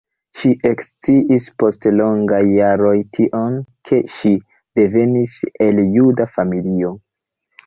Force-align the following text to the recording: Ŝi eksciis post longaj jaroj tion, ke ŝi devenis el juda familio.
Ŝi 0.43 0.51
eksciis 0.67 1.49
post 1.63 1.85
longaj 1.97 2.39
jaroj 2.53 2.95
tion, 3.19 3.59
ke 3.91 4.01
ŝi 4.15 4.33
devenis 4.81 5.37
el 5.69 5.85
juda 5.99 6.29
familio. 6.35 6.93